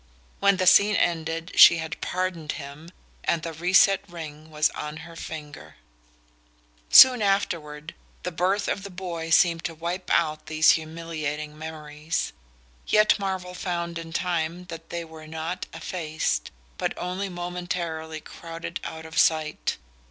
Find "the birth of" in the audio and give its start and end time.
8.23-8.81